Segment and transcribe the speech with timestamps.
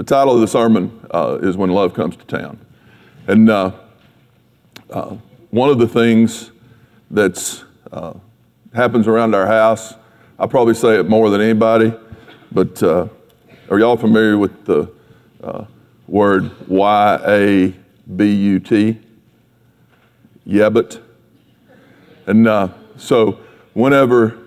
[0.00, 2.58] the title of the sermon uh, is When Love Comes to Town.
[3.26, 3.72] And uh,
[4.88, 5.16] uh,
[5.50, 6.52] one of the things
[7.10, 8.14] that uh,
[8.72, 9.92] happens around our house,
[10.38, 11.92] I probably say it more than anybody,
[12.50, 13.08] but uh,
[13.68, 14.90] are y'all familiar with the
[15.42, 15.66] uh,
[16.08, 17.74] word Y A
[18.16, 18.98] B U T?
[20.46, 21.02] Yabbit.
[22.26, 23.38] And so
[23.74, 24.38] whenever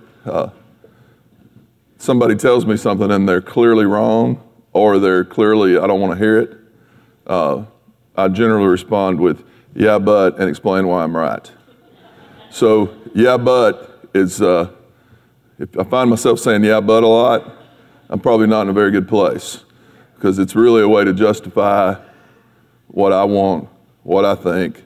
[2.00, 4.42] somebody tells me something and they're clearly wrong,
[4.74, 6.58] or they're clearly, I don't want to hear it,
[7.28, 7.64] uh,
[8.16, 9.43] I generally respond with,
[9.75, 11.50] yeah, but, and explain why I'm right.
[12.52, 14.70] So, yeah, but is, uh,
[15.60, 17.56] if I find myself saying yeah, but a lot,
[18.10, 19.64] I'm probably not in a very good place
[20.16, 21.96] because it's really a way to justify
[22.88, 23.69] what I want,
[24.04, 24.83] what I think,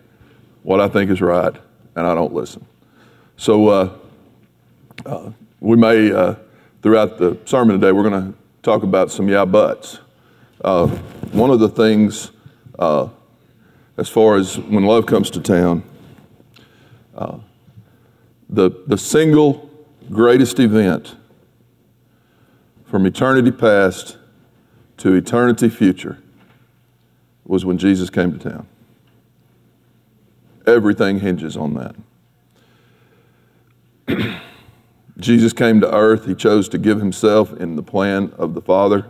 [0.64, 1.56] what I think is right,
[1.96, 2.66] and I don't listen.
[3.38, 3.98] So, uh,
[5.06, 6.36] uh we may, uh,
[6.82, 10.00] throughout the sermon today, we're going to talk about some yeah buts.
[10.62, 10.88] Uh,
[11.32, 12.32] one of the things,
[12.80, 13.08] uh,
[13.98, 15.84] as far as when love comes to town,
[17.16, 17.38] uh,
[18.50, 19.70] the, the single
[20.10, 21.16] greatest event
[22.86, 24.18] from eternity past
[24.98, 26.18] to eternity future
[27.46, 28.68] was when Jesus came to town.
[30.66, 31.96] Everything hinges on
[34.08, 34.36] that.
[35.20, 36.26] Jesus came to earth.
[36.26, 39.10] He chose to give himself in the plan of the Father.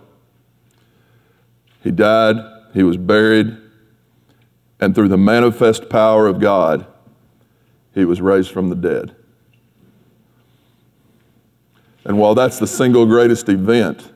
[1.84, 2.38] He died,
[2.74, 3.58] he was buried,
[4.80, 6.86] and through the manifest power of God,
[7.94, 9.16] he was raised from the dead.
[12.06, 14.12] And while that's the single greatest event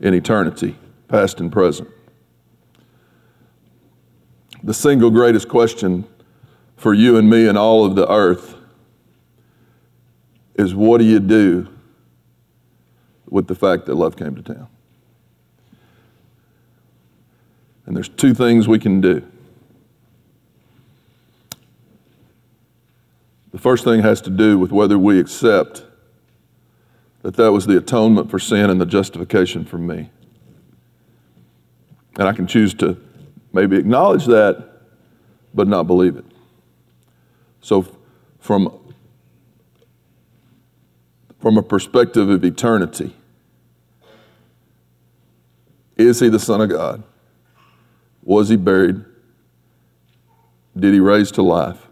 [0.00, 0.76] in eternity,
[1.08, 1.88] past and present,
[4.62, 6.06] the single greatest question
[6.76, 8.55] for you and me and all of the earth
[10.56, 11.68] is what do you do
[13.28, 14.68] with the fact that love came to town?
[17.84, 19.24] And there's two things we can do.
[23.52, 25.84] The first thing has to do with whether we accept
[27.22, 30.10] that that was the atonement for sin and the justification for me.
[32.18, 32.96] And I can choose to
[33.52, 34.68] maybe acknowledge that,
[35.54, 36.24] but not believe it.
[37.60, 37.86] So,
[38.40, 38.85] from
[41.46, 43.14] from a perspective of eternity.
[45.96, 47.04] Is he the Son of God?
[48.24, 49.04] Was he buried?
[50.76, 51.86] Did he raise to life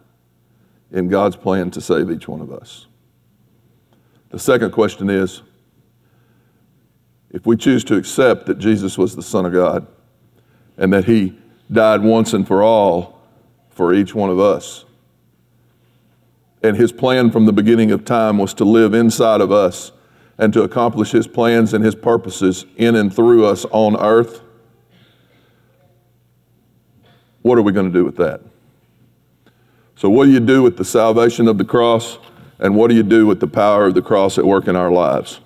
[0.90, 2.88] in God's plan to save each one of us?
[4.30, 5.42] The second question is
[7.30, 9.86] if we choose to accept that Jesus was the Son of God
[10.78, 11.38] and that he
[11.70, 13.20] died once and for all
[13.70, 14.84] for each one of us,
[16.64, 19.92] and his plan from the beginning of time was to live inside of us
[20.38, 24.40] and to accomplish his plans and his purposes in and through us on earth.
[27.42, 28.40] What are we going to do with that?
[29.96, 32.18] So, what do you do with the salvation of the cross?
[32.58, 34.90] And what do you do with the power of the cross at work in our
[34.90, 35.40] lives?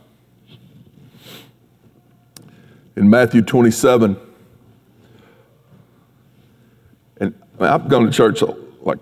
[2.95, 4.17] In Matthew 27,
[7.19, 8.41] and I've gone to church
[8.83, 8.99] like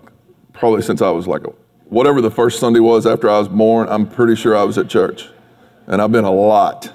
[0.53, 1.53] probably since I was like a
[1.89, 4.89] whatever the first Sunday was after I was born, I'm pretty sure I was at
[4.89, 5.27] church.
[5.87, 6.93] And I've been a lot.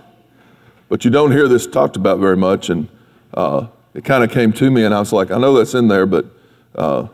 [0.89, 2.69] But you don't hear this talked about very much.
[2.69, 2.89] And
[3.33, 5.89] uh, it kind of came to me, and I was like, I know that's in
[5.89, 6.27] there, but
[6.75, 7.09] uh,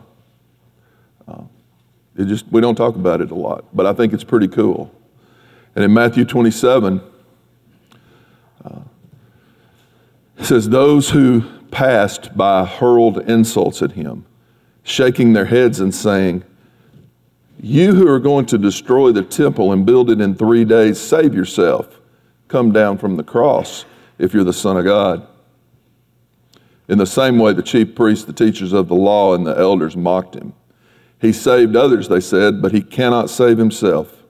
[1.27, 1.43] uh,
[2.17, 3.65] it just we don't talk about it a lot.
[3.73, 4.93] But I think it's pretty cool.
[5.75, 7.01] And in Matthew 27,
[8.65, 8.79] uh,
[10.37, 14.25] it says, Those who passed by hurled insults at him,
[14.83, 16.43] shaking their heads and saying,
[17.61, 21.33] you who are going to destroy the temple and build it in three days, save
[21.33, 21.99] yourself.
[22.47, 23.85] Come down from the cross
[24.17, 25.27] if you're the Son of God.
[26.87, 29.95] In the same way, the chief priests, the teachers of the law, and the elders
[29.95, 30.53] mocked him.
[31.21, 34.23] He saved others, they said, but he cannot save himself.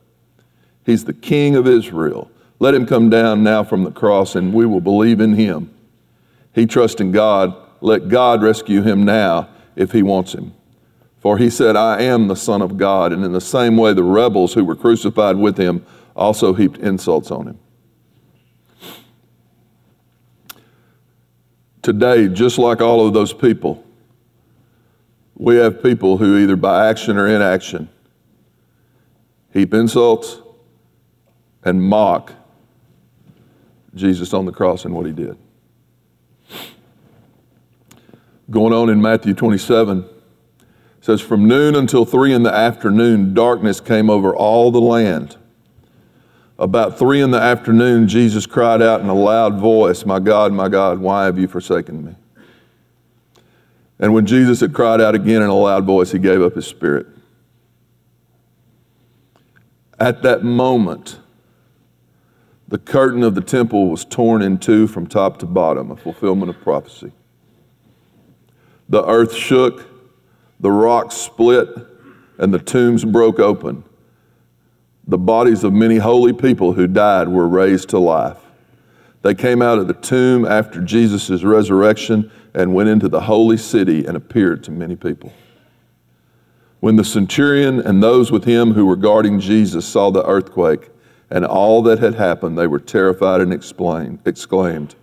[0.85, 2.29] He's the King of Israel.
[2.59, 5.73] Let him come down now from the cross, and we will believe in him.
[6.53, 7.56] He trusts in God.
[7.79, 10.53] Let God rescue him now if he wants him.
[11.19, 13.12] For he said, I am the Son of God.
[13.12, 15.86] And in the same way, the rebels who were crucified with him
[16.16, 17.60] also heaped insults on him.
[21.81, 23.83] Today, just like all of those people,
[25.36, 27.89] we have people who either by action or inaction
[29.54, 30.38] heap insults
[31.63, 32.33] and mock
[33.95, 35.38] Jesus on the cross and what he did.
[38.50, 40.07] Going on in Matthew 27
[41.09, 45.38] says, From noon until three in the afternoon, darkness came over all the land
[46.59, 50.69] About three in the afternoon, Jesus cried out in a loud voice, My God, my
[50.69, 52.15] God, why have you forsaken me?
[53.97, 56.67] And when Jesus had cried out again in a loud voice, he gave up his
[56.67, 57.07] spirit.
[60.00, 61.19] At that moment,
[62.67, 66.51] the curtain of the temple was torn in two from top to bottom, a fulfillment
[66.51, 67.12] of prophecy.
[68.88, 69.88] The earth shook,
[70.59, 71.69] the rocks split,
[72.38, 73.83] and the tombs broke open
[75.09, 78.38] the bodies of many holy people who died were raised to life.
[79.23, 84.06] They came out of the tomb after Jesus' resurrection and went into the holy city
[84.06, 85.33] and appeared to many people.
[86.79, 90.91] When the centurion and those with him who were guarding Jesus saw the earthquake
[91.31, 94.95] and all that had happened, they were terrified and exclaimed,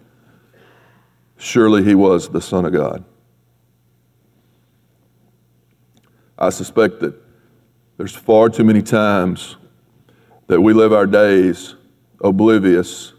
[1.36, 3.04] Surely he was the Son of God.
[6.38, 7.14] I suspect that
[7.96, 9.56] there's far too many times
[10.48, 11.74] that we live our days
[12.20, 13.12] oblivious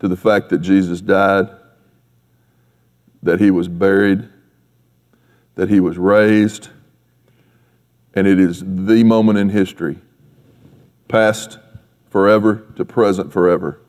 [0.00, 1.48] to the fact that Jesus died,
[3.22, 4.28] that he was buried,
[5.54, 6.68] that he was raised,
[8.12, 9.98] and it is the moment in history,
[11.08, 11.58] past
[12.10, 13.80] forever to present forever,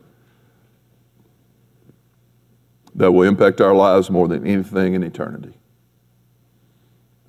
[2.96, 5.54] that will impact our lives more than anything in eternity.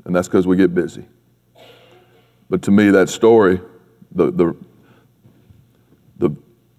[0.06, 1.05] And that's because we get busy.
[2.49, 3.61] But to me, that story
[4.12, 4.56] the, the,
[6.17, 6.31] the,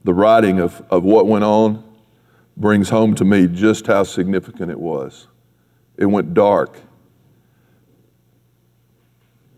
[0.06, 1.84] the writing of, of what went on
[2.56, 5.28] brings home to me just how significant it was.
[5.98, 6.80] It went dark.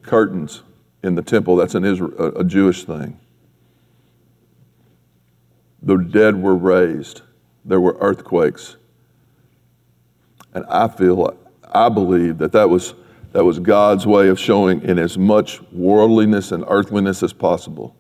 [0.02, 0.64] Curtains
[1.04, 3.20] in the temple, that's an Israel, a Jewish thing.
[5.84, 7.22] The dead were raised.
[7.64, 8.78] There were earthquakes.
[10.54, 11.38] And I feel,
[11.72, 12.96] I believe that that was
[13.32, 17.96] that was God's way of showing in as much worldliness and earthliness as possible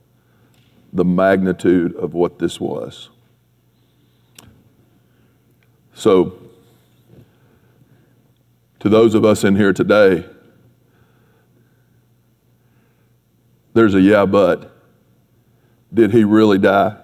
[0.91, 3.09] the magnitude of what this was.
[5.93, 6.39] So,
[8.79, 10.25] to those of us in here today,
[13.73, 14.75] there's a yeah, but.
[15.93, 16.97] Did he really die?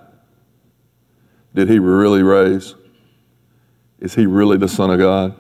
[1.54, 2.76] Did he really raise?
[4.00, 5.36] Is he really the Son of God?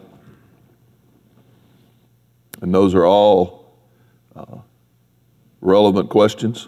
[2.62, 3.78] And those are all
[4.36, 4.58] uh,
[5.62, 6.68] relevant questions,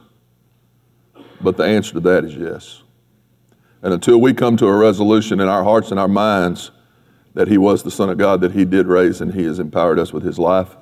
[1.42, 2.84] but the answer to that is yes.
[3.82, 6.72] And until we come to a resolution in our hearts and our minds
[7.36, 10.00] that He was the Son of God, that He did raise and He has empowered
[10.00, 10.76] us with His life,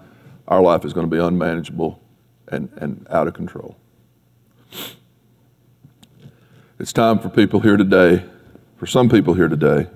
[0.47, 2.01] our life is going to be unmanageable
[2.47, 3.75] and, and out of control.
[6.79, 8.25] It's time for people here today,
[8.77, 9.87] for some people here today,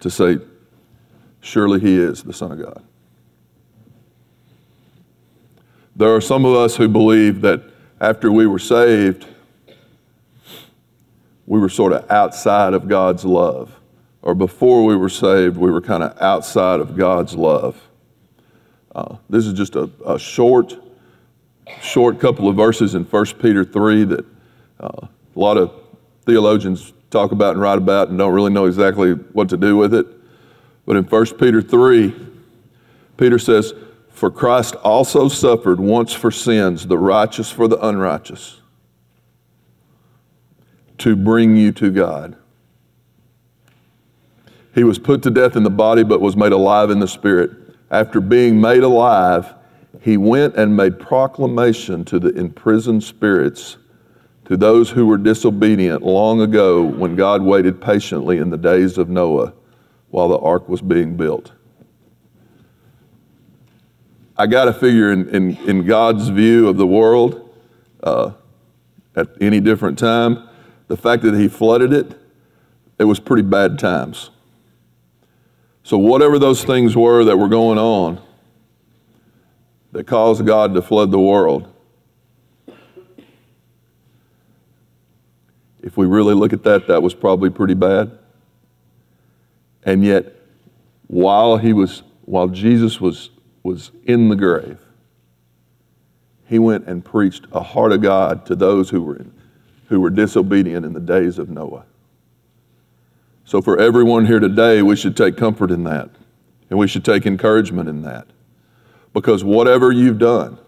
[0.00, 0.38] to say,
[1.40, 2.82] Surely He is the Son of God.
[5.94, 7.62] There are some of us who believe that
[8.00, 9.26] after we were saved,
[11.46, 13.78] we were sort of outside of God's love.
[14.22, 17.80] Or before we were saved, we were kind of outside of God's love.
[18.94, 20.74] Uh, this is just a, a, short,
[21.80, 24.24] short couple of verses in 1 Peter 3 that
[24.80, 25.72] uh, a lot of
[26.24, 29.92] theologians talk about and write about and don't really know exactly what to do with
[29.92, 30.06] it.
[30.86, 32.14] But in 1 Peter 3,
[33.16, 33.74] Peter says,
[34.12, 38.60] for Christ also suffered once for sins, the righteous for the unrighteous,
[40.98, 42.36] to bring you to God.
[44.74, 47.50] He was put to death in the body, but was made alive in the spirit.
[47.90, 49.54] After being made alive,
[50.00, 53.76] he went and made proclamation to the imprisoned spirits,
[54.44, 59.08] to those who were disobedient long ago when God waited patiently in the days of
[59.08, 59.52] Noah
[60.10, 61.52] while the ark was being built.
[64.42, 67.48] I got to figure in, in, in, God's view of the world
[68.02, 68.32] uh,
[69.14, 70.48] at any different time,
[70.88, 72.20] the fact that He flooded it,
[72.98, 74.30] it was pretty bad times.
[75.84, 78.20] So, whatever those things were that were going on
[79.92, 81.72] that caused God to flood the world,
[85.84, 88.18] if we really look at that, that was probably pretty bad.
[89.84, 90.34] And yet,
[91.06, 93.30] while he was, while Jesus was
[93.62, 94.78] was in the grave,
[96.48, 99.24] he went and preached a heart of God to those who were,
[99.88, 101.84] who were disobedient in the days of Noah.
[103.44, 106.10] So, for everyone here today, we should take comfort in that,
[106.70, 108.26] and we should take encouragement in that.
[109.12, 110.58] Because whatever you've done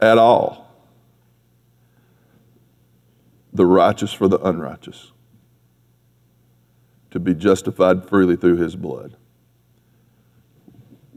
[0.00, 0.68] at all,
[3.52, 5.12] the righteous for the unrighteous,
[7.10, 9.16] to be justified freely through his blood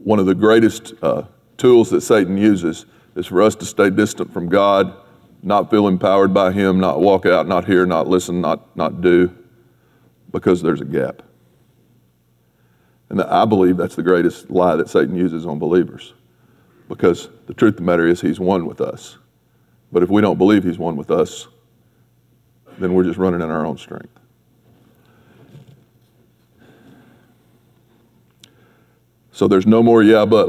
[0.06, 1.22] one of the greatest uh,
[1.56, 2.86] tools that Satan uses
[3.16, 4.94] is for us to stay distant from God,
[5.42, 9.36] not feel empowered by Him, not walk out, not hear, not listen, not, not do,
[10.30, 11.22] because there's a gap.
[13.08, 16.14] And I believe that's the greatest lie that Satan uses on believers.
[16.88, 19.18] Because the truth of the matter is, he's one with us.
[19.90, 21.48] But if we don't believe he's one with us,
[22.78, 24.20] then we're just running in our own strength.
[29.36, 30.46] So there's no more, yeah, but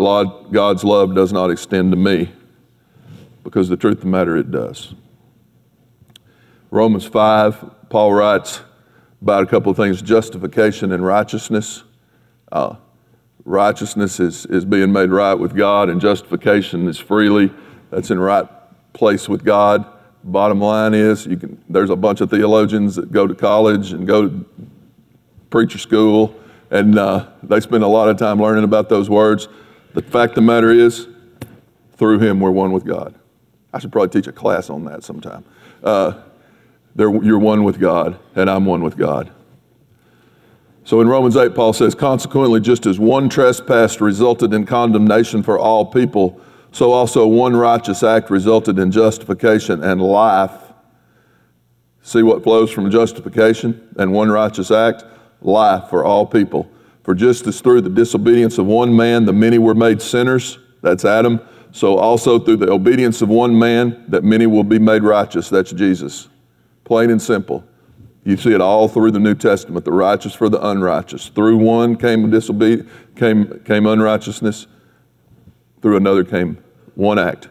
[0.49, 2.31] God's love does not extend to me.
[3.43, 4.95] Because the truth of the matter, it does.
[6.71, 8.61] Romans 5, Paul writes
[9.21, 11.83] about a couple of things justification and righteousness.
[12.49, 12.77] Uh,
[13.43, 17.51] righteousness is, is being made right with God, and justification is freely.
[17.89, 18.47] That's in right
[18.93, 19.85] place with God.
[20.23, 24.07] Bottom line is, you can, there's a bunch of theologians that go to college and
[24.07, 24.45] go to
[25.49, 26.33] preacher school,
[26.69, 29.47] and uh, they spend a lot of time learning about those words.
[29.93, 31.07] The fact of the matter is,
[31.93, 33.15] through Him, we're one with God.
[33.73, 35.43] I should probably teach a class on that sometime.
[35.83, 36.21] Uh,
[36.95, 39.31] you're one with God, and I'm one with God.
[40.83, 45.59] So in Romans 8, Paul says, Consequently, just as one trespass resulted in condemnation for
[45.59, 46.39] all people,
[46.71, 50.51] so also one righteous act resulted in justification and life.
[52.01, 55.03] See what flows from justification and one righteous act?
[55.41, 56.69] Life for all people.
[57.03, 61.05] For just as through the disobedience of one man the many were made sinners, that's
[61.05, 61.39] Adam,
[61.71, 65.71] so also through the obedience of one man that many will be made righteous, that's
[65.71, 66.27] Jesus.
[66.83, 67.63] Plain and simple.
[68.23, 71.29] You see it all through the New Testament, the righteous for the unrighteous.
[71.29, 74.67] Through one came disobedience, came, came unrighteousness.
[75.81, 76.57] Through another came
[76.95, 77.47] one act,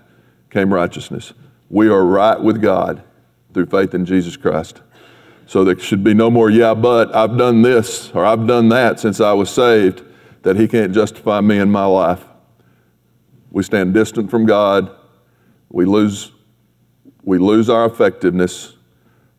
[0.50, 1.32] came righteousness.
[1.70, 3.02] We are right with God
[3.54, 4.82] through faith in Jesus Christ.
[5.46, 8.98] So there should be no more, yeah, but I've done this or I've done that
[8.98, 10.02] since I was saved,
[10.42, 12.24] that He can't justify me in my life.
[13.50, 14.90] We stand distant from God.
[15.70, 16.32] We lose,
[17.22, 18.74] we lose our effectiveness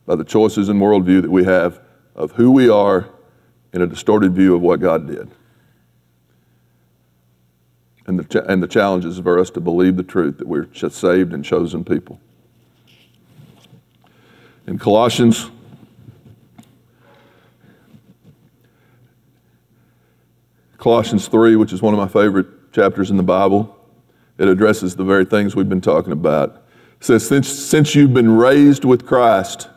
[0.06, 1.82] by the choices and worldview that we have
[2.16, 3.10] of who we are
[3.74, 5.30] in a distorted view of what God did.
[8.08, 11.34] And the, and the challenge is for us to believe the truth that we're saved
[11.34, 12.22] and chosen people.
[14.66, 15.52] In Colossians,
[20.78, 23.76] Colossians 3, which is one of my favorite chapters in the Bible,
[24.38, 26.64] it addresses the very things we've been talking about.
[27.00, 29.70] It says, Since, since you've been raised with Christ,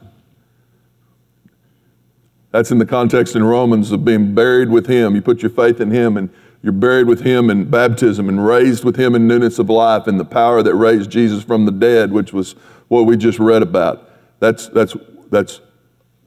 [2.51, 5.15] that's in the context in Romans of being buried with Him.
[5.15, 6.29] You put your faith in Him and
[6.63, 10.19] you're buried with Him in baptism and raised with Him in newness of life and
[10.19, 12.53] the power that raised Jesus from the dead, which was
[12.89, 14.11] what we just read about.
[14.41, 14.97] That's, that's,
[15.31, 15.61] that's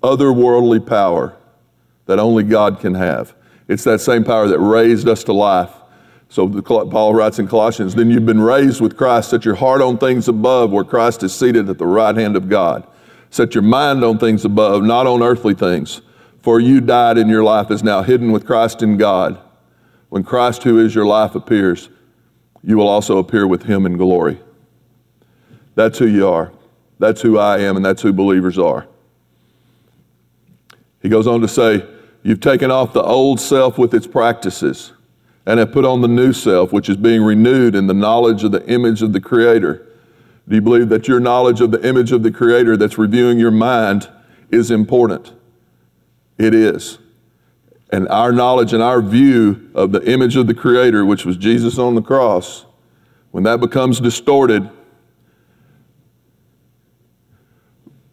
[0.02, 1.38] otherworldly power
[2.06, 3.36] that only God can have.
[3.68, 5.72] It's that same power that raised us to life.
[6.30, 9.30] So Paul writes in Colossians, then you've been raised with Christ.
[9.30, 12.50] Set your heart on things above where Christ is seated at the right hand of
[12.50, 12.88] God.
[13.30, 16.02] Set your mind on things above, not on earthly things.
[16.42, 19.40] For you died, and your life is now hidden with Christ in God.
[20.10, 21.90] When Christ, who is your life, appears,
[22.64, 24.40] you will also appear with him in glory.
[25.76, 26.52] That's who you are.
[27.00, 28.88] That's who I am, and that's who believers are.
[31.02, 31.86] He goes on to say,
[32.24, 34.94] You've taken off the old self with its practices
[35.46, 38.54] and have put on the new self, which is being renewed in the knowledge of
[38.54, 39.86] the image of the Creator.
[40.48, 43.52] Do you believe that your knowledge of the image of the Creator that's reviewing your
[43.52, 44.10] mind
[44.52, 45.34] is important?
[46.38, 46.98] It is.
[47.92, 51.78] And our knowledge and our view of the image of the Creator, which was Jesus
[51.78, 52.66] on the cross,
[53.32, 54.70] when that becomes distorted,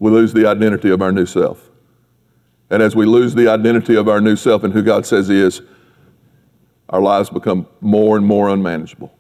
[0.00, 1.69] we lose the identity of our new self.
[2.70, 5.40] And as we lose the identity of our new self and who God says He
[5.40, 5.60] is,
[6.88, 9.12] our lives become more and more unmanageable.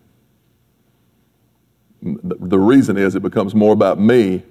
[2.02, 4.42] The reason is it becomes more about me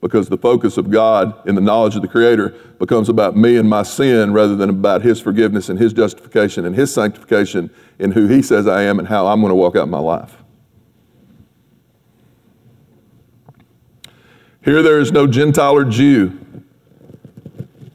[0.00, 3.68] because the focus of God in the knowledge of the Creator becomes about me and
[3.68, 8.26] my sin rather than about His forgiveness and His justification and His sanctification in who
[8.26, 10.36] He says I am and how I'm going to walk out my life.
[14.64, 16.38] Here there is no Gentile or Jew.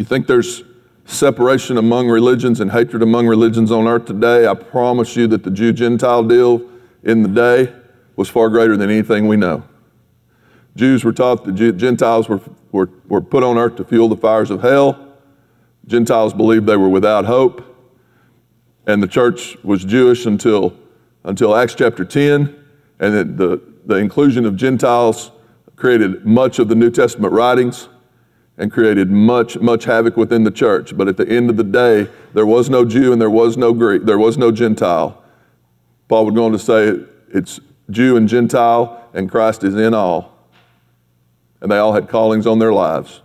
[0.09, 0.63] Think there's
[1.05, 4.47] separation among religions and hatred among religions on earth today?
[4.47, 6.67] I promise you that the Jew Gentile deal
[7.03, 7.71] in the day
[8.15, 9.63] was far greater than anything we know.
[10.75, 14.49] Jews were taught that Gentiles were, were, were put on earth to fuel the fires
[14.49, 15.13] of hell.
[15.85, 17.63] Gentiles believed they were without hope.
[18.87, 20.75] And the church was Jewish until,
[21.23, 22.65] until Acts chapter 10.
[22.99, 25.29] And the, the inclusion of Gentiles
[25.75, 27.89] created much of the New Testament writings
[28.59, 30.95] and created much, much havoc within the church.
[30.95, 33.73] But at the end of the day, there was no Jew and there was no
[33.73, 35.23] Greek, there was no Gentile.
[36.09, 36.99] Paul would go on to say
[37.29, 40.37] it's Jew and Gentile and Christ is in all.
[41.61, 43.21] And they all had callings on their lives.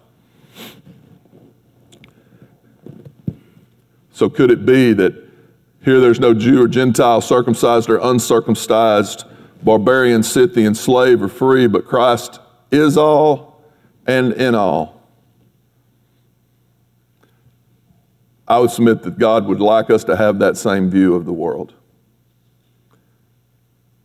[4.13, 5.15] So, could it be that
[5.85, 9.25] here there's no Jew or Gentile, circumcised or uncircumcised,
[9.63, 12.39] barbarian, Scythian, slave or free, but Christ
[12.71, 13.61] is all
[14.07, 14.94] and in all?
[18.47, 21.33] I would submit that God would like us to have that same view of the
[21.33, 21.73] world.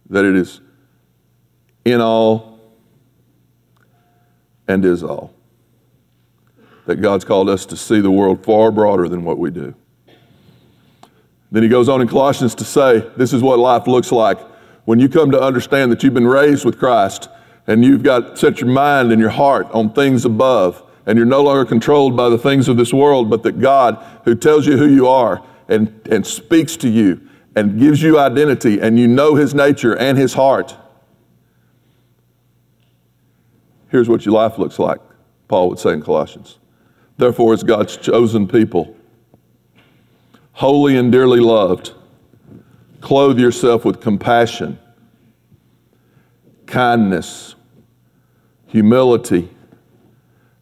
[0.09, 0.61] That it is
[1.85, 2.59] in all
[4.67, 5.33] and is all.
[6.85, 9.75] That God's called us to see the world far broader than what we do.
[11.51, 14.39] Then he goes on in Colossians to say, This is what life looks like
[14.85, 17.27] when you come to understand that you've been raised with Christ
[17.67, 21.41] and you've got set your mind and your heart on things above and you're no
[21.41, 24.87] longer controlled by the things of this world, but that God, who tells you who
[24.87, 29.55] you are and, and speaks to you and gives you identity, and you know His
[29.55, 30.77] nature and His heart.
[33.87, 34.99] Here's what your life looks like,
[35.47, 36.59] Paul would say in Colossians.
[37.17, 38.95] Therefore, as God's chosen people,
[40.51, 41.93] holy and dearly loved,
[43.01, 44.77] clothe yourself with compassion,
[46.67, 47.55] kindness,
[48.67, 49.49] humility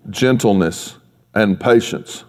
[0.10, 0.98] gentleness,
[1.34, 2.24] and patience.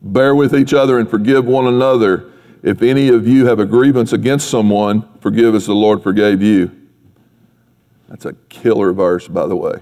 [0.00, 2.30] Bear with each other and forgive one another.
[2.62, 6.70] If any of you have a grievance against someone, forgive as the Lord forgave you.
[8.08, 9.80] That's a killer verse, by the way.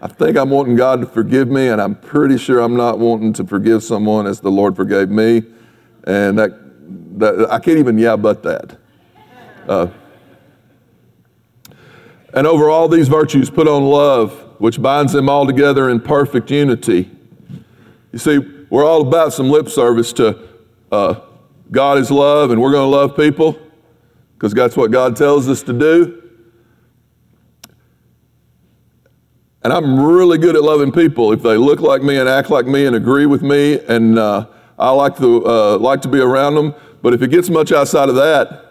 [0.00, 3.32] I think I'm wanting God to forgive me, and I'm pretty sure I'm not wanting
[3.34, 5.42] to forgive someone as the Lord forgave me.
[6.04, 8.78] And that, that I can't even yeah, but that.
[9.66, 9.88] Uh,
[12.34, 16.50] and over all these virtues, put on love, which binds them all together in perfect
[16.50, 17.10] unity.
[18.12, 18.38] You see,
[18.70, 20.38] we're all about some lip service to
[20.92, 21.20] uh,
[21.70, 23.58] God is love and we're going to love people
[24.34, 26.22] because that's what God tells us to do.
[29.62, 32.66] And I'm really good at loving people if they look like me and act like
[32.66, 34.46] me and agree with me, and uh,
[34.78, 36.74] I like to, uh, like to be around them.
[37.02, 38.64] But if it gets much outside of that,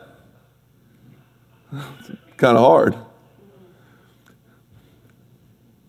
[1.74, 2.96] it's kind of hard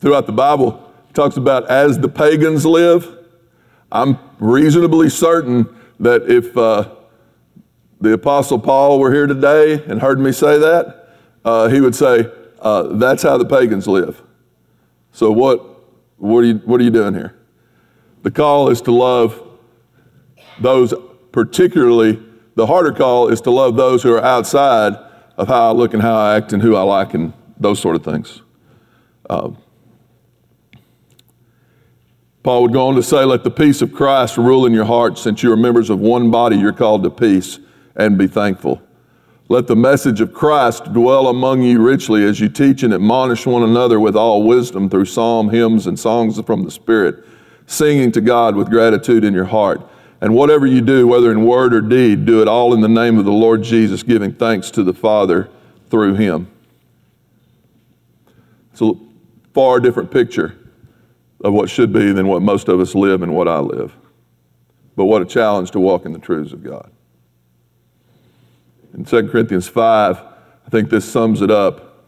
[0.01, 0.85] throughout the Bible
[1.15, 3.17] talks about as the pagans live.
[3.91, 6.95] I'm reasonably certain that if uh,
[8.01, 12.31] the Apostle Paul were here today and heard me say that, uh, he would say,
[12.61, 14.23] uh, That's how the pagans live.
[15.13, 15.65] So, what,
[16.19, 17.37] what, are you, what are you doing here?
[18.23, 19.43] The call is to love
[20.61, 20.95] those,
[21.33, 22.23] particularly,
[22.55, 24.95] the harder call is to love those who are outside
[25.37, 27.97] of how I look and how I act and who I like and those sort
[27.97, 28.43] of things.
[29.31, 29.51] Uh,
[32.49, 35.21] Paul would go on to say, Let the peace of Christ rule in your hearts.
[35.21, 37.59] Since you are members of one body, you're called to peace
[37.95, 38.81] and be thankful.
[39.51, 43.65] Let the message of Christ dwell among you richly as you teach and admonish one
[43.65, 47.23] another with all wisdom through psalm, hymns, and songs from the Spirit,
[47.67, 49.83] singing to God with gratitude in your heart.
[50.23, 53.19] And whatever you do, whether in word or deed, do it all in the name
[53.19, 55.51] of the Lord Jesus, giving thanks to the Father
[55.91, 56.51] through him.
[58.73, 58.95] It's a
[59.53, 60.58] far different picture
[61.40, 63.94] of what should be than what most of us live and what I live.
[64.96, 66.90] But what a challenge to walk in the truths of God.
[68.94, 72.05] In 2 Corinthians 5, I think this sums it up.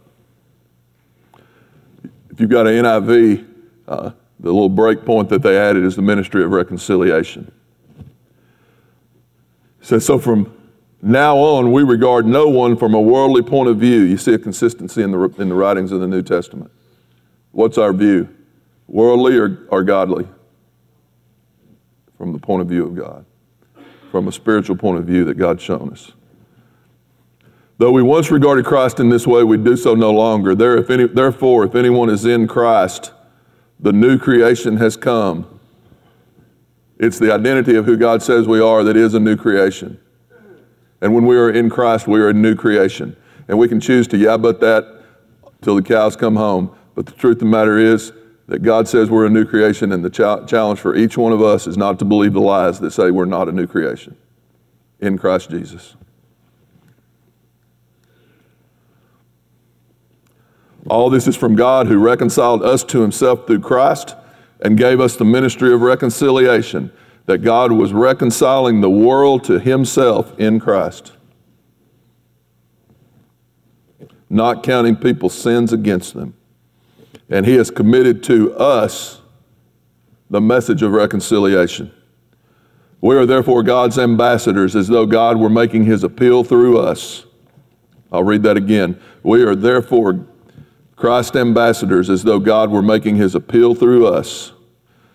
[2.31, 3.47] If you've got an NIV,
[3.87, 7.53] uh, the little break point that they added is the ministry of reconciliation.
[7.99, 10.57] It says, So from
[11.03, 14.01] now on, we regard no one from a worldly point of view.
[14.01, 16.71] You see a consistency in the, in the writings of the New Testament.
[17.53, 18.29] What's our view?
[18.91, 20.27] Worldly or, or godly?
[22.19, 23.25] From the point of view of God,
[24.11, 26.13] from a spiritual point of view that God's shown us.
[27.79, 30.55] Though we once regarded Christ in this way, we do so no longer.
[30.55, 33.13] There, if any, therefore, if anyone is in Christ,
[33.79, 35.61] the new creation has come.
[36.99, 39.99] It's the identity of who God says we are that is a new creation.
[41.01, 43.17] And when we are in Christ, we are a new creation.
[43.49, 45.03] And we can choose to yeah, but that
[45.63, 46.77] till the cows come home.
[46.95, 48.13] But the truth of the matter is,
[48.51, 51.41] that God says we're a new creation, and the ch- challenge for each one of
[51.41, 54.17] us is not to believe the lies that say we're not a new creation
[54.99, 55.95] in Christ Jesus.
[60.89, 64.17] All this is from God who reconciled us to himself through Christ
[64.61, 66.91] and gave us the ministry of reconciliation,
[67.27, 71.13] that God was reconciling the world to himself in Christ,
[74.29, 76.35] not counting people's sins against them
[77.31, 79.21] and he has committed to us
[80.29, 81.93] the message of reconciliation.
[83.01, 87.25] We are therefore God's ambassadors, as though God were making his appeal through us.
[88.13, 89.01] I'll read that again.
[89.23, 90.27] We are therefore
[90.97, 94.53] Christ ambassadors as though God were making his appeal through us.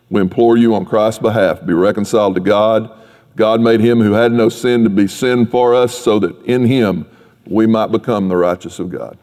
[0.10, 2.92] We implore you on Christ's behalf, be reconciled to God.
[3.36, 6.66] God made him who had no sin to be sin for us so that in
[6.66, 7.06] him
[7.46, 9.18] we might become the righteous of God.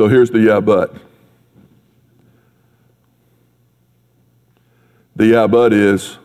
[0.00, 0.94] So here's the yeah, but.
[5.14, 6.16] The yeah, but is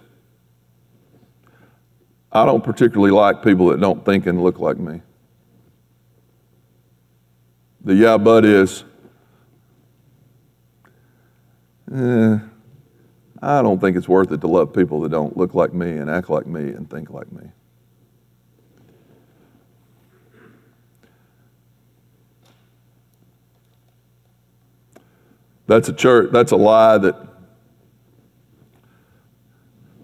[2.32, 5.02] I don't particularly like people that don't think and look like me.
[7.82, 8.86] The yeah, but is
[11.94, 12.38] eh,
[13.42, 16.10] I don't think it's worth it to love people that don't look like me and
[16.10, 17.50] act like me and think like me.
[25.68, 27.16] That's a church, that's a lie that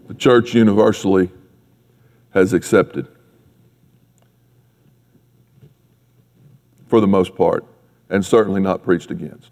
[0.07, 1.29] the church universally
[2.31, 3.07] has accepted
[6.87, 7.65] for the most part,
[8.09, 9.51] and certainly not preached against.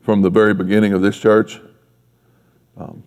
[0.00, 1.60] From the very beginning of this church,
[2.76, 3.02] um,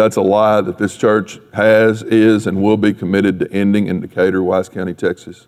[0.00, 4.00] That's a lie that this church has, is, and will be committed to ending in
[4.00, 5.46] Decatur, Wise County, Texas,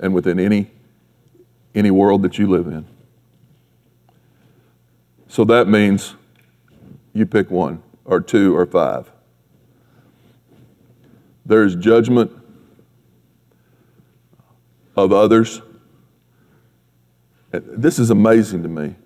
[0.00, 0.72] and within any,
[1.72, 2.84] any world that you live in.
[5.28, 6.16] So that means
[7.12, 9.08] you pick one, or two, or five.
[11.46, 12.32] There's judgment
[14.96, 15.62] of others.
[17.52, 18.96] This is amazing to me.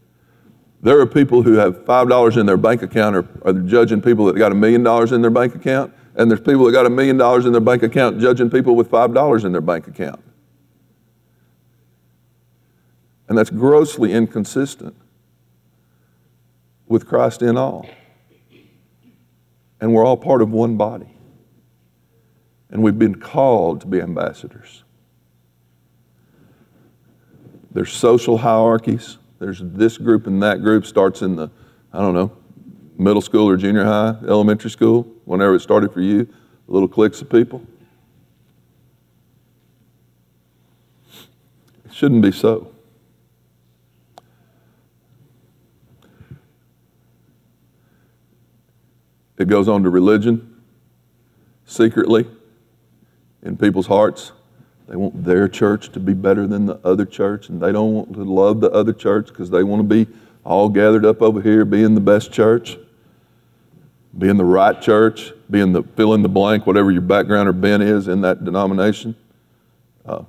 [0.82, 4.36] There are people who have $5 in their bank account or are judging people that
[4.36, 7.16] got a million dollars in their bank account, and there's people that got a million
[7.16, 10.20] dollars in their bank account judging people with $5 in their bank account.
[13.28, 14.96] And that's grossly inconsistent
[16.86, 17.88] with Christ in all.
[19.80, 21.16] And we're all part of one body.
[22.70, 24.82] And we've been called to be ambassadors.
[27.70, 29.16] There's social hierarchies.
[29.42, 31.50] There's this group and that group starts in the,
[31.92, 32.30] I don't know,
[32.96, 36.32] middle school or junior high, elementary school, whenever it started for you,
[36.68, 37.60] little cliques of people.
[41.84, 42.72] It shouldn't be so.
[49.38, 50.62] It goes on to religion,
[51.66, 52.28] secretly,
[53.42, 54.30] in people's hearts.
[54.92, 58.12] They want their church to be better than the other church, and they don't want
[58.12, 60.06] to love the other church because they want to be
[60.44, 62.76] all gathered up over here, being the best church,
[64.18, 67.82] being the right church, being the fill in the blank, whatever your background or bent
[67.82, 69.16] is in that denomination.
[70.04, 70.24] Uh,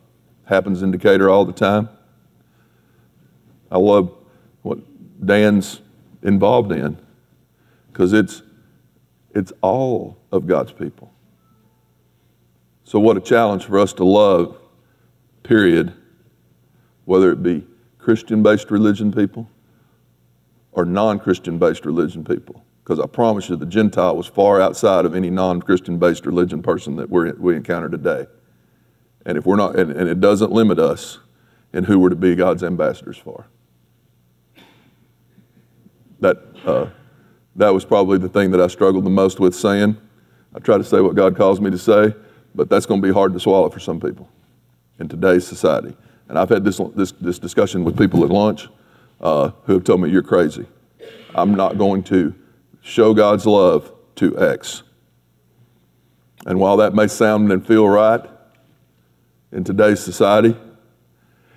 [0.45, 1.89] happens in Decatur all the time.
[3.69, 4.15] I love
[4.61, 4.79] what
[5.25, 5.81] Dan's
[6.21, 6.97] involved in
[7.91, 8.43] because it's,
[9.35, 11.12] it's all of God's people.
[12.93, 14.55] So, what a challenge for us to love,
[15.41, 15.93] period,
[17.05, 17.65] whether it be
[17.97, 19.49] Christian based religion people
[20.73, 22.63] or non Christian based religion people.
[22.83, 26.61] Because I promise you, the Gentile was far outside of any non Christian based religion
[26.61, 28.27] person that we we encounter today.
[29.25, 31.17] And if we're not, and, and it doesn't limit us
[31.73, 33.47] in who we're to be God's ambassadors for.
[36.19, 36.89] That, uh,
[37.55, 39.97] that was probably the thing that I struggled the most with saying.
[40.53, 42.13] I try to say what God calls me to say,
[42.55, 44.29] but that's going to be hard to swallow for some people
[44.99, 45.95] in today's society.
[46.29, 48.67] And I've had this, this, this discussion with people at lunch
[49.21, 50.65] uh, who have told me, You're crazy.
[51.35, 52.33] I'm not going to
[52.81, 54.83] show God's love to X.
[56.45, 58.21] And while that may sound and feel right
[59.51, 60.55] in today's society,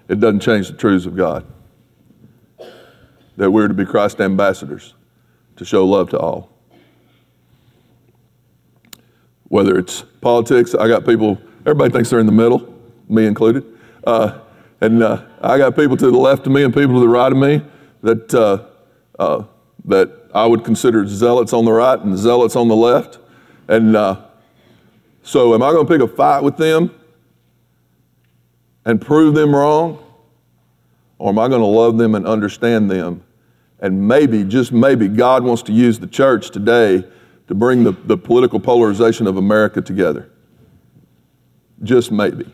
[0.08, 1.44] it doesn't change the truths of God.
[3.36, 4.94] That we're to be Christ ambassadors
[5.56, 6.55] to show love to all
[9.48, 10.74] whether it's politics.
[10.74, 12.74] I got people, everybody thinks they're in the middle,
[13.08, 13.64] me included.
[14.04, 14.40] Uh,
[14.80, 17.30] and uh, I got people to the left of me and people to the right
[17.30, 17.62] of me
[18.02, 18.66] that, uh,
[19.18, 19.44] uh
[19.84, 23.18] that I would consider zealots on the right and zealots on the left.
[23.68, 24.26] And uh,
[25.22, 26.94] so, am I going to pick a fight with them
[28.84, 30.02] and prove them wrong?
[31.18, 33.24] Or am I going to love them and understand them?
[33.80, 37.04] And maybe, just maybe, God wants to use the church today
[37.48, 40.30] to bring the, the political polarization of America together.
[41.82, 42.46] Just maybe.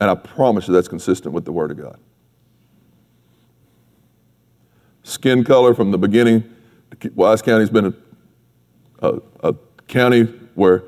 [0.00, 1.98] And I promise you that's consistent with the Word of God.
[5.02, 6.42] Skin color from the beginning,
[7.14, 7.94] Wise County's been
[9.00, 9.54] a, a, a
[9.86, 10.24] county
[10.54, 10.82] where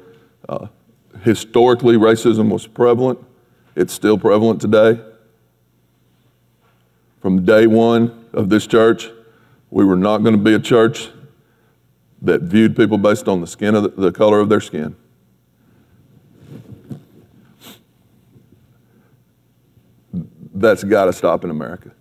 [0.49, 0.67] uh,
[1.23, 3.19] historically racism was prevalent.
[3.77, 5.01] It's still prevalent today.
[7.21, 9.11] From day one of this church,
[9.71, 11.11] We were not going to be a church
[12.23, 14.97] that viewed people based on the skin of the, the color of their skin.
[20.55, 21.93] That's got to stop in America.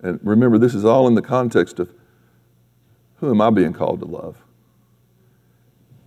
[0.00, 1.90] And remember, this is all in the context of
[3.16, 4.36] who am I being called to love?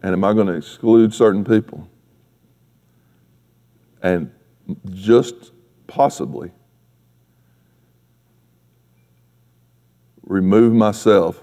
[0.03, 1.89] And am I going to exclude certain people?
[4.01, 4.32] And
[4.93, 5.51] just
[5.88, 6.51] possibly
[10.23, 11.41] remove myself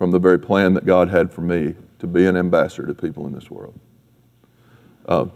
[0.00, 3.26] from the very plan that God had for me to be an ambassador to people
[3.26, 3.78] in this world.
[5.04, 5.26] Uh,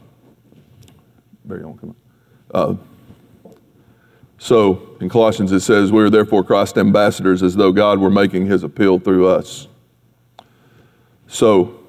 [1.45, 1.97] want to come up?
[2.55, 3.55] Uh,
[4.39, 8.47] so in Colossians it says, We are therefore Christ's ambassadors as though God were making
[8.47, 9.69] his appeal through us.
[11.29, 11.81] So,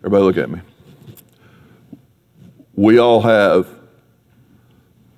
[0.00, 0.62] everybody look at me.
[2.74, 3.68] We all have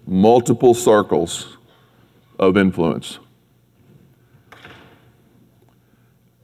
[0.06, 1.56] multiple circles
[2.38, 3.18] of influence.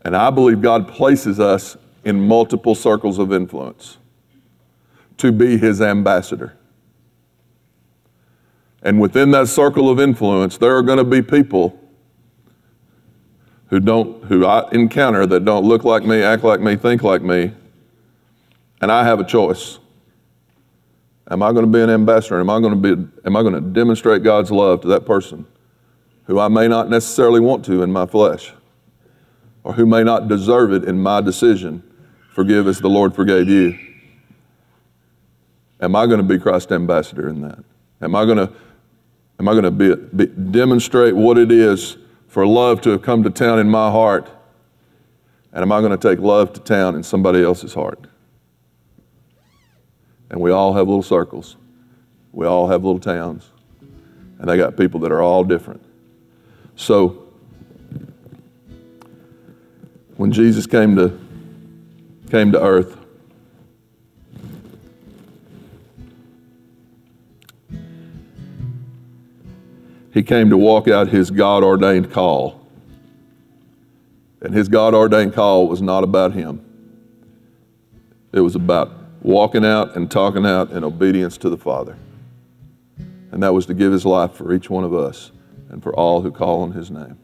[0.05, 3.99] And I believe God places us in multiple circles of influence
[5.19, 6.57] to be his ambassador.
[8.83, 11.79] And within that circle of influence, there are going to be people
[13.69, 17.23] who don't who I encounter that don't look like me, act like me, think like
[17.23, 17.53] me.
[18.81, 19.79] And I have a choice.
[21.31, 22.41] Am I going to be an ambassador?
[22.41, 25.47] Am I going to be am I going to demonstrate God's love to that person
[26.25, 28.53] who I may not necessarily want to in my flesh?
[29.65, 31.83] Or who may not deserve it in my decision,
[32.35, 33.79] forgive as the Lord forgave you.
[35.81, 37.59] Am I going to be Christ's ambassador in that?
[38.01, 38.53] Am I going to,
[39.39, 41.97] am I going to be, be, demonstrate what it is
[42.29, 44.31] for love to have come to town in my heart?
[45.53, 48.07] And am I going to take love to town in somebody else's heart?
[50.31, 51.57] And we all have little circles.
[52.33, 53.51] We all have little towns.
[54.39, 55.85] And they got people that are all different.
[56.75, 57.22] So,
[60.17, 61.19] when Jesus came to,
[62.31, 62.99] came to earth.
[70.13, 72.61] He came to walk out his God ordained call.
[74.43, 76.65] And his God ordained call was not about him,
[78.33, 78.91] it was about
[79.23, 81.97] walking out and talking out in obedience to the Father.
[83.31, 85.31] And that was to give his life for each one of us
[85.71, 87.19] and for all who call on his name.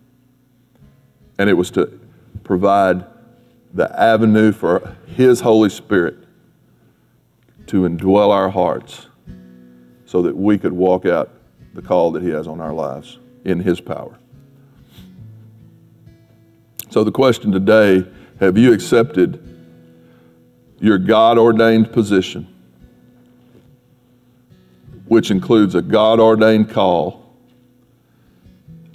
[1.38, 2.00] And it was to
[2.44, 3.04] provide
[3.74, 6.16] the avenue for His Holy Spirit
[7.66, 9.06] to indwell our hearts
[10.06, 11.30] so that we could walk out
[11.74, 14.18] the call that He has on our lives in His power.
[16.90, 18.06] So, the question today
[18.40, 19.44] have you accepted
[20.80, 22.46] your God ordained position,
[25.06, 27.36] which includes a God ordained call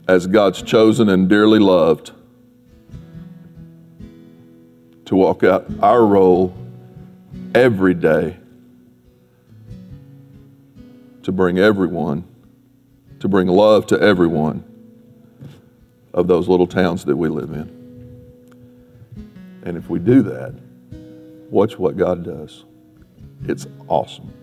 [0.07, 2.11] as God's chosen and dearly loved?
[5.13, 6.51] To walk out our role
[7.53, 8.35] every day
[11.21, 12.23] to bring everyone,
[13.19, 14.63] to bring love to everyone
[16.15, 17.69] of those little towns that we live in.
[19.63, 20.55] And if we do that,
[21.51, 22.65] watch what God does.
[23.47, 24.33] It's awesome.